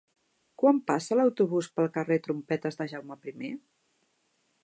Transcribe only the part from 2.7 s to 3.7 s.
de Jaume I?